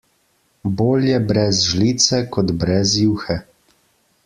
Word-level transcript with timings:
Bolje 0.79 1.19
brez 1.31 1.59
žlice 1.73 2.23
kot 2.37 2.51
brez 2.65 2.97
juhe. 3.05 3.39